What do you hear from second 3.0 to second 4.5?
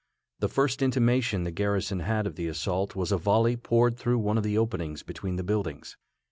a volley poured through one of